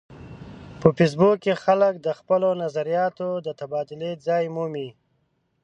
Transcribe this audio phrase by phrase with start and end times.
[0.79, 4.89] په فېسبوک کې خلک د خپلو نظریاتو د تبادلې ځای مومي